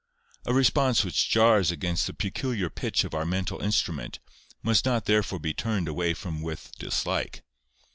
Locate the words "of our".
3.03-3.23